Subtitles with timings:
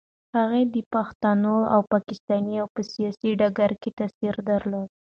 [0.35, 4.89] هغه د پښتنو او پاکستان په سیاسي ډګر کې تاثیر درلود.